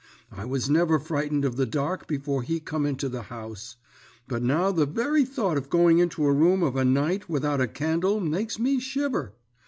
I 0.31 0.45
was 0.45 0.67
never 0.67 0.97
frightened 0.97 1.45
of 1.45 1.57
the 1.57 1.67
dark 1.67 2.07
before 2.07 2.41
he 2.41 2.59
come 2.59 2.87
into 2.87 3.07
the 3.07 3.21
house, 3.21 3.75
but 4.27 4.41
now 4.41 4.71
the 4.71 4.87
very 4.87 5.25
thought 5.25 5.57
of 5.57 5.69
going 5.69 5.99
into 5.99 6.25
a 6.25 6.33
room 6.33 6.63
of 6.63 6.75
a 6.75 6.83
night 6.83 7.29
without 7.29 7.61
a 7.61 7.67
candle 7.67 8.19
makes 8.19 8.57
me 8.57 8.79
shiver. 8.79 9.35